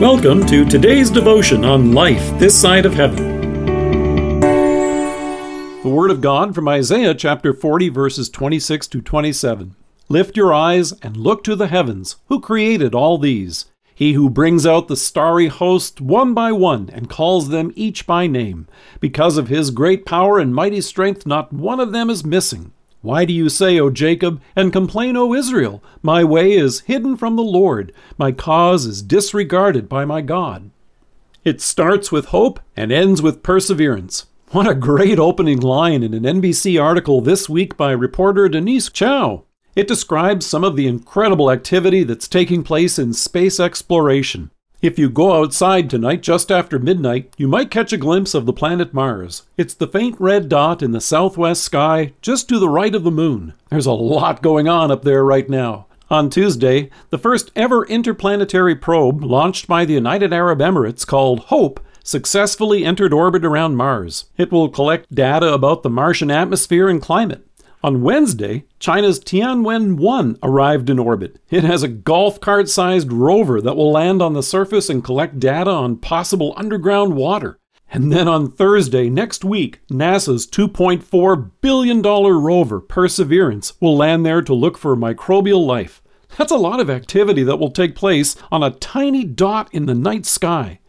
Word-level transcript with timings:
Welcome 0.00 0.46
to 0.46 0.64
today's 0.64 1.10
devotion 1.10 1.62
on 1.62 1.92
life 1.92 2.26
this 2.38 2.58
side 2.58 2.86
of 2.86 2.94
heaven. 2.94 4.40
The 4.40 5.90
Word 5.90 6.10
of 6.10 6.22
God 6.22 6.54
from 6.54 6.66
Isaiah 6.68 7.14
chapter 7.14 7.52
40, 7.52 7.90
verses 7.90 8.30
26 8.30 8.86
to 8.86 9.02
27. 9.02 9.76
Lift 10.08 10.38
your 10.38 10.54
eyes 10.54 10.92
and 11.02 11.18
look 11.18 11.44
to 11.44 11.54
the 11.54 11.66
heavens, 11.66 12.16
who 12.28 12.40
created 12.40 12.94
all 12.94 13.18
these. 13.18 13.66
He 13.94 14.14
who 14.14 14.30
brings 14.30 14.64
out 14.64 14.88
the 14.88 14.96
starry 14.96 15.48
host 15.48 16.00
one 16.00 16.32
by 16.32 16.50
one 16.50 16.88
and 16.94 17.10
calls 17.10 17.50
them 17.50 17.70
each 17.76 18.06
by 18.06 18.26
name. 18.26 18.68
Because 19.00 19.36
of 19.36 19.48
his 19.48 19.70
great 19.70 20.06
power 20.06 20.38
and 20.38 20.54
mighty 20.54 20.80
strength, 20.80 21.26
not 21.26 21.52
one 21.52 21.78
of 21.78 21.92
them 21.92 22.08
is 22.08 22.24
missing. 22.24 22.72
Why 23.02 23.24
do 23.24 23.32
you 23.32 23.48
say, 23.48 23.80
O 23.80 23.88
Jacob, 23.88 24.42
and 24.54 24.72
complain, 24.72 25.16
O 25.16 25.32
Israel? 25.32 25.82
My 26.02 26.22
way 26.22 26.52
is 26.52 26.80
hidden 26.80 27.16
from 27.16 27.36
the 27.36 27.42
Lord, 27.42 27.92
my 28.18 28.30
cause 28.30 28.84
is 28.84 29.00
disregarded 29.00 29.88
by 29.88 30.04
my 30.04 30.20
God. 30.20 30.70
It 31.42 31.62
starts 31.62 32.12
with 32.12 32.26
hope 32.26 32.60
and 32.76 32.92
ends 32.92 33.22
with 33.22 33.42
perseverance. 33.42 34.26
What 34.50 34.68
a 34.68 34.74
great 34.74 35.18
opening 35.18 35.60
line 35.60 36.02
in 36.02 36.12
an 36.12 36.24
NBC 36.24 36.82
article 36.82 37.22
this 37.22 37.48
week 37.48 37.76
by 37.78 37.92
reporter 37.92 38.48
Denise 38.48 38.90
Chow. 38.90 39.44
It 39.74 39.88
describes 39.88 40.44
some 40.44 40.64
of 40.64 40.76
the 40.76 40.86
incredible 40.86 41.50
activity 41.50 42.02
that's 42.02 42.28
taking 42.28 42.62
place 42.62 42.98
in 42.98 43.14
space 43.14 43.58
exploration. 43.58 44.50
If 44.82 44.98
you 44.98 45.10
go 45.10 45.42
outside 45.42 45.90
tonight 45.90 46.22
just 46.22 46.50
after 46.50 46.78
midnight, 46.78 47.34
you 47.36 47.46
might 47.46 47.70
catch 47.70 47.92
a 47.92 47.98
glimpse 47.98 48.32
of 48.32 48.46
the 48.46 48.52
planet 48.54 48.94
Mars. 48.94 49.42
It's 49.58 49.74
the 49.74 49.86
faint 49.86 50.18
red 50.18 50.48
dot 50.48 50.82
in 50.82 50.92
the 50.92 51.02
southwest 51.02 51.62
sky 51.62 52.14
just 52.22 52.48
to 52.48 52.58
the 52.58 52.68
right 52.68 52.94
of 52.94 53.04
the 53.04 53.10
moon. 53.10 53.52
There's 53.68 53.84
a 53.84 53.92
lot 53.92 54.40
going 54.40 54.68
on 54.68 54.90
up 54.90 55.02
there 55.02 55.22
right 55.22 55.50
now. 55.50 55.86
On 56.08 56.30
Tuesday, 56.30 56.88
the 57.10 57.18
first 57.18 57.50
ever 57.54 57.84
interplanetary 57.84 58.74
probe 58.74 59.22
launched 59.22 59.68
by 59.68 59.84
the 59.84 59.92
United 59.92 60.32
Arab 60.32 60.60
Emirates 60.60 61.06
called 61.06 61.40
HOPE 61.40 61.78
successfully 62.02 62.82
entered 62.82 63.12
orbit 63.12 63.44
around 63.44 63.76
Mars. 63.76 64.24
It 64.38 64.50
will 64.50 64.70
collect 64.70 65.14
data 65.14 65.52
about 65.52 65.82
the 65.82 65.90
Martian 65.90 66.30
atmosphere 66.30 66.88
and 66.88 67.02
climate. 67.02 67.46
On 67.82 68.02
Wednesday, 68.02 68.66
China's 68.78 69.18
Tianwen 69.18 69.96
1 69.96 70.36
arrived 70.42 70.90
in 70.90 70.98
orbit. 70.98 71.38
It 71.48 71.64
has 71.64 71.82
a 71.82 71.88
golf 71.88 72.38
cart 72.38 72.68
sized 72.68 73.10
rover 73.10 73.62
that 73.62 73.74
will 73.74 73.90
land 73.90 74.20
on 74.20 74.34
the 74.34 74.42
surface 74.42 74.90
and 74.90 75.02
collect 75.02 75.40
data 75.40 75.70
on 75.70 75.96
possible 75.96 76.52
underground 76.58 77.16
water. 77.16 77.58
And 77.90 78.12
then 78.12 78.28
on 78.28 78.52
Thursday 78.52 79.08
next 79.08 79.46
week, 79.46 79.80
NASA's 79.90 80.46
$2.4 80.46 81.50
billion 81.62 82.02
rover 82.02 82.80
Perseverance 82.80 83.72
will 83.80 83.96
land 83.96 84.26
there 84.26 84.42
to 84.42 84.52
look 84.52 84.76
for 84.76 84.94
microbial 84.94 85.64
life. 85.64 86.02
That's 86.36 86.52
a 86.52 86.56
lot 86.56 86.80
of 86.80 86.90
activity 86.90 87.42
that 87.44 87.58
will 87.58 87.70
take 87.70 87.94
place 87.94 88.36
on 88.52 88.62
a 88.62 88.72
tiny 88.72 89.24
dot 89.24 89.70
in 89.72 89.86
the 89.86 89.94
night 89.94 90.26
sky. 90.26 90.80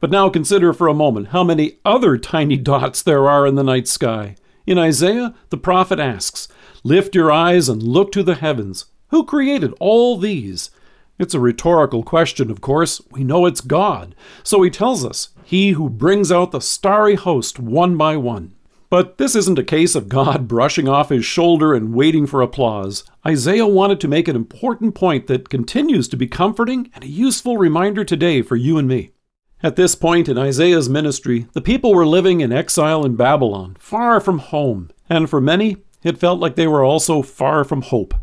But 0.00 0.10
now 0.10 0.30
consider 0.30 0.72
for 0.72 0.88
a 0.88 0.94
moment 0.94 1.28
how 1.28 1.44
many 1.44 1.78
other 1.84 2.16
tiny 2.16 2.56
dots 2.72 3.02
there 3.02 3.28
are 3.28 3.46
in 3.46 3.54
the 3.54 3.62
night 3.62 3.86
sky. 3.86 4.36
In 4.68 4.76
Isaiah, 4.76 5.34
the 5.48 5.56
prophet 5.56 5.98
asks, 5.98 6.46
Lift 6.84 7.14
your 7.14 7.32
eyes 7.32 7.70
and 7.70 7.82
look 7.82 8.12
to 8.12 8.22
the 8.22 8.34
heavens. 8.34 8.84
Who 9.08 9.24
created 9.24 9.72
all 9.80 10.18
these? 10.18 10.70
It's 11.18 11.32
a 11.32 11.40
rhetorical 11.40 12.02
question, 12.02 12.50
of 12.50 12.60
course. 12.60 13.00
We 13.10 13.24
know 13.24 13.46
it's 13.46 13.62
God. 13.62 14.14
So 14.42 14.60
he 14.60 14.68
tells 14.68 15.06
us, 15.06 15.30
He 15.42 15.70
who 15.70 15.88
brings 15.88 16.30
out 16.30 16.52
the 16.52 16.60
starry 16.60 17.14
host 17.14 17.58
one 17.58 17.96
by 17.96 18.18
one. 18.18 18.56
But 18.90 19.16
this 19.16 19.34
isn't 19.34 19.58
a 19.58 19.64
case 19.64 19.94
of 19.94 20.10
God 20.10 20.46
brushing 20.46 20.86
off 20.86 21.08
his 21.08 21.24
shoulder 21.24 21.72
and 21.72 21.94
waiting 21.94 22.26
for 22.26 22.42
applause. 22.42 23.04
Isaiah 23.26 23.66
wanted 23.66 24.00
to 24.00 24.08
make 24.08 24.28
an 24.28 24.36
important 24.36 24.94
point 24.94 25.28
that 25.28 25.48
continues 25.48 26.08
to 26.08 26.16
be 26.18 26.26
comforting 26.26 26.90
and 26.92 27.04
a 27.04 27.08
useful 27.08 27.56
reminder 27.56 28.04
today 28.04 28.42
for 28.42 28.56
you 28.56 28.76
and 28.76 28.86
me. 28.86 29.12
At 29.60 29.74
this 29.74 29.96
point 29.96 30.28
in 30.28 30.38
Isaiah's 30.38 30.88
ministry, 30.88 31.48
the 31.52 31.60
people 31.60 31.92
were 31.92 32.06
living 32.06 32.40
in 32.40 32.52
exile 32.52 33.04
in 33.04 33.16
Babylon, 33.16 33.76
far 33.80 34.20
from 34.20 34.38
home, 34.38 34.90
and 35.10 35.28
for 35.28 35.40
many, 35.40 35.78
it 36.04 36.18
felt 36.18 36.38
like 36.38 36.54
they 36.54 36.68
were 36.68 36.84
also 36.84 37.22
far 37.22 37.64
from 37.64 37.82
hope. 37.82 38.14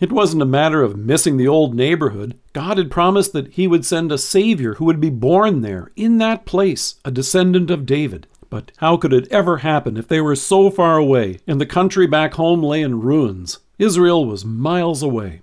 It 0.00 0.12
wasn't 0.12 0.42
a 0.42 0.46
matter 0.46 0.82
of 0.82 0.96
missing 0.96 1.36
the 1.36 1.48
old 1.48 1.74
neighborhood. 1.74 2.38
God 2.54 2.78
had 2.78 2.90
promised 2.90 3.34
that 3.34 3.52
He 3.54 3.66
would 3.66 3.84
send 3.84 4.10
a 4.10 4.16
Savior 4.16 4.74
who 4.74 4.86
would 4.86 5.00
be 5.00 5.10
born 5.10 5.60
there, 5.60 5.90
in 5.94 6.16
that 6.18 6.46
place, 6.46 6.94
a 7.04 7.10
descendant 7.10 7.70
of 7.70 7.84
David. 7.84 8.26
But 8.48 8.72
how 8.78 8.96
could 8.96 9.12
it 9.12 9.28
ever 9.30 9.58
happen 9.58 9.98
if 9.98 10.08
they 10.08 10.22
were 10.22 10.36
so 10.36 10.70
far 10.70 10.96
away 10.96 11.40
and 11.46 11.60
the 11.60 11.66
country 11.66 12.06
back 12.06 12.34
home 12.34 12.62
lay 12.62 12.80
in 12.80 13.02
ruins? 13.02 13.58
Israel 13.78 14.24
was 14.24 14.44
miles 14.44 15.02
away. 15.02 15.42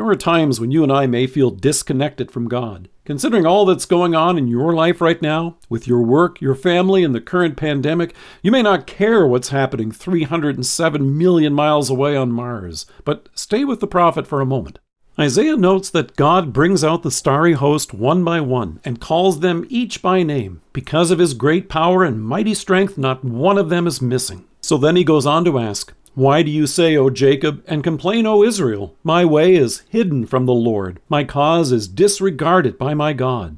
There 0.00 0.08
are 0.08 0.16
times 0.16 0.58
when 0.58 0.70
you 0.70 0.82
and 0.82 0.90
I 0.90 1.04
may 1.06 1.26
feel 1.26 1.50
disconnected 1.50 2.30
from 2.30 2.48
God. 2.48 2.88
Considering 3.04 3.44
all 3.44 3.66
that's 3.66 3.84
going 3.84 4.14
on 4.14 4.38
in 4.38 4.48
your 4.48 4.72
life 4.72 5.02
right 5.02 5.20
now, 5.20 5.58
with 5.68 5.86
your 5.86 6.00
work, 6.00 6.40
your 6.40 6.54
family, 6.54 7.04
and 7.04 7.14
the 7.14 7.20
current 7.20 7.58
pandemic, 7.58 8.14
you 8.40 8.50
may 8.50 8.62
not 8.62 8.86
care 8.86 9.26
what's 9.26 9.50
happening 9.50 9.92
307 9.92 11.18
million 11.18 11.52
miles 11.52 11.90
away 11.90 12.16
on 12.16 12.32
Mars. 12.32 12.86
But 13.04 13.28
stay 13.34 13.62
with 13.62 13.80
the 13.80 13.86
prophet 13.86 14.26
for 14.26 14.40
a 14.40 14.46
moment. 14.46 14.78
Isaiah 15.18 15.58
notes 15.58 15.90
that 15.90 16.16
God 16.16 16.54
brings 16.54 16.82
out 16.82 17.02
the 17.02 17.10
starry 17.10 17.52
host 17.52 17.92
one 17.92 18.24
by 18.24 18.40
one 18.40 18.80
and 18.86 19.02
calls 19.02 19.40
them 19.40 19.66
each 19.68 20.00
by 20.00 20.22
name. 20.22 20.62
Because 20.72 21.10
of 21.10 21.18
his 21.18 21.34
great 21.34 21.68
power 21.68 22.04
and 22.04 22.24
mighty 22.24 22.54
strength, 22.54 22.96
not 22.96 23.22
one 23.22 23.58
of 23.58 23.68
them 23.68 23.86
is 23.86 24.00
missing. 24.00 24.46
So 24.62 24.78
then 24.78 24.96
he 24.96 25.04
goes 25.04 25.26
on 25.26 25.44
to 25.44 25.58
ask, 25.58 25.92
why 26.14 26.42
do 26.42 26.50
you 26.50 26.66
say, 26.66 26.96
O 26.96 27.08
Jacob, 27.08 27.62
and 27.66 27.84
complain, 27.84 28.26
O 28.26 28.42
Israel? 28.42 28.96
My 29.04 29.24
way 29.24 29.54
is 29.54 29.82
hidden 29.88 30.26
from 30.26 30.46
the 30.46 30.52
Lord, 30.52 31.00
my 31.08 31.24
cause 31.24 31.72
is 31.72 31.88
disregarded 31.88 32.78
by 32.78 32.94
my 32.94 33.12
God. 33.12 33.56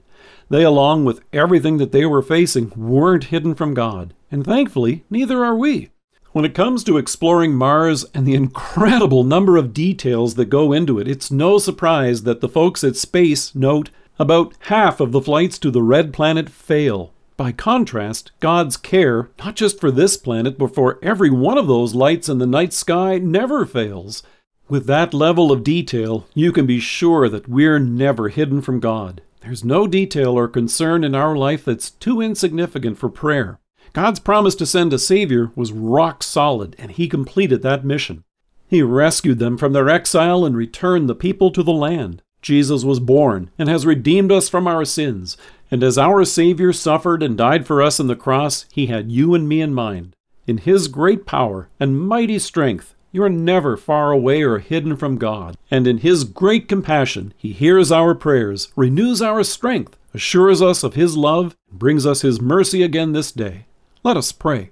They, 0.51 0.63
along 0.63 1.07
with 1.07 1.23
everything 1.33 1.79
that 1.79 1.93
they 1.93 2.05
were 2.05 2.21
facing, 2.21 2.73
weren't 2.77 3.25
hidden 3.25 3.55
from 3.55 3.73
God, 3.73 4.13
and 4.31 4.45
thankfully, 4.45 5.05
neither 5.09 5.43
are 5.43 5.57
we. 5.57 5.89
When 6.33 6.45
it 6.45 6.55
comes 6.55 6.85
to 6.85 6.99
exploring 6.99 7.55
Mars 7.55 8.05
and 8.15 8.27
the 8.27 8.35
incredible 8.35 9.25
number 9.25 9.57
of 9.57 9.75
details 9.75 10.34
that 10.34 10.47
go 10.47 10.73
into 10.73 10.99
it, 10.99 11.09
it's 11.09 11.31
no 11.31 11.59
surprise 11.59 12.23
that 12.25 12.41
the 12.41 12.49
folks 12.49 12.84
at 12.84 12.97
Space 12.97 13.55
note 13.55 13.91
about 14.19 14.55
half 14.61 15.01
of 15.01 15.13
the 15.13 15.21
flights 15.21 15.59
to 15.59 15.71
the 15.71 15.83
red 15.83 16.13
planet 16.13 16.49
fail. 16.49 17.13
By 17.37 17.53
contrast, 17.53 18.31
God's 18.41 18.76
care, 18.76 19.31
not 19.38 19.56
just 19.56 19.81
for 19.81 19.91
this 19.91 20.16
planet, 20.16 20.59
but 20.59 20.75
for 20.75 20.98
every 21.03 21.31
one 21.31 21.59
of 21.59 21.66
those 21.66 21.94
lights 21.94 22.28
in 22.28 22.38
the 22.38 22.47
night 22.47 22.72
sky, 22.72 23.19
never 23.19 23.65
fails. 23.65 24.22
With 24.69 24.87
that 24.87 25.15
level 25.15 25.50
of 25.50 25.65
detail, 25.65 26.26
you 26.34 26.53
can 26.53 26.66
be 26.66 26.78
sure 26.78 27.28
that 27.28 27.48
we're 27.48 27.78
never 27.78 28.28
hidden 28.28 28.60
from 28.62 28.81
God. 28.81 29.22
There's 29.41 29.65
no 29.65 29.87
detail 29.87 30.38
or 30.38 30.47
concern 30.47 31.04
in 31.04 31.15
our 31.15 31.34
life 31.34 31.65
that's 31.65 31.91
too 31.91 32.21
insignificant 32.21 32.97
for 32.97 33.09
prayer. 33.09 33.59
God's 33.92 34.21
promise 34.21 34.54
to 34.56 34.66
send 34.66 34.92
a 34.92 34.98
Savior 34.98 35.50
was 35.56 35.72
rock 35.72 36.22
solid, 36.22 36.76
and 36.78 36.92
He 36.92 37.09
completed 37.09 37.62
that 37.62 37.84
mission. 37.84 38.25
He 38.69 38.82
rescued 38.82 39.38
them 39.38 39.59
from 39.59 39.72
their 39.72 39.88
exile 39.88 40.44
and 40.44 40.56
returned 40.56 41.09
the 41.09 41.15
people 41.15 41.50
to 41.50 41.62
the 41.62 41.72
land. 41.72 42.22
Jesus 42.42 42.84
was 42.84 43.00
born 43.00 43.50
and 43.56 43.69
has 43.69 43.86
redeemed 43.86 44.30
us 44.30 44.48
from 44.48 44.66
our 44.66 44.84
sins. 44.84 45.36
And 45.70 45.82
as 45.82 45.97
our 45.97 46.25
Savior 46.25 46.72
suffered 46.72 47.22
and 47.22 47.38
died 47.38 47.66
for 47.66 47.80
us 47.80 47.98
on 47.98 48.08
the 48.08 48.16
cross, 48.16 48.66
he 48.72 48.86
had 48.86 49.10
you 49.10 49.34
and 49.34 49.48
me 49.48 49.62
in 49.62 49.72
mind. 49.72 50.14
In 50.47 50.58
his 50.58 50.88
great 50.88 51.25
power 51.25 51.70
and 51.80 51.98
mighty 51.98 52.38
strength, 52.38 52.94
you 53.12 53.22
are 53.22 53.30
never 53.30 53.76
far 53.76 54.10
away 54.10 54.42
or 54.42 54.58
hidden 54.58 54.97
from 54.97 55.19
God. 55.19 55.56
And 55.70 55.86
in 55.86 55.98
his 55.98 56.25
great 56.25 56.69
compassion, 56.69 57.32
he 57.36 57.53
hears 57.53 57.92
our 57.92 58.14
prayers, 58.14 58.72
renews 58.74 59.22
our 59.22 59.44
strength, 59.44 59.97
assures 60.12 60.60
us 60.60 60.82
of 60.82 60.94
his 60.94 61.16
love, 61.16 61.56
and 61.70 61.78
brings 61.78 62.06
us 62.06 62.22
his 62.22 62.41
mercy 62.41 62.82
again 62.82 63.12
this 63.12 63.30
day. 63.30 63.66
Let 64.03 64.16
us 64.16 64.32
pray. 64.32 64.70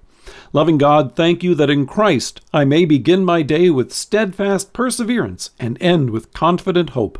Loving 0.53 0.77
God, 0.77 1.15
thank 1.15 1.43
you 1.43 1.55
that 1.55 1.69
in 1.69 1.85
Christ 1.85 2.41
I 2.53 2.65
may 2.65 2.85
begin 2.85 3.23
my 3.23 3.41
day 3.41 3.69
with 3.69 3.93
steadfast 3.93 4.73
perseverance 4.73 5.51
and 5.59 5.81
end 5.81 6.09
with 6.09 6.33
confident 6.33 6.91
hope. 6.91 7.19